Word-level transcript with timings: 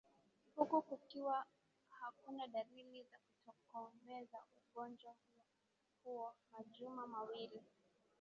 huku 0.55 0.81
kukiwa 0.81 1.45
hakuna 1.89 2.47
dalili 2.47 3.03
za 3.03 3.17
kutokomeza 3.19 4.43
ugonjwa 4.57 5.15
huo 6.03 6.33
majuma 6.53 7.07
mawili 7.07 7.63